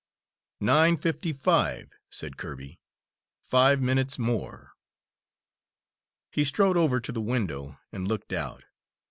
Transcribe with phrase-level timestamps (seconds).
[0.61, 2.79] "Nine fifty five," said Kirby.
[3.43, 4.71] "Five minutes more!"
[6.31, 8.63] He strode over to the window and looked out.